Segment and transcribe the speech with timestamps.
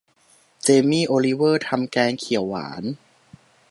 [0.63, 2.83] เจมี่ โอลิเวอร์ทำแกงเขียวหวาน